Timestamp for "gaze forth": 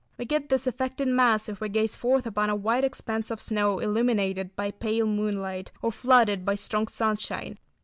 1.69-2.25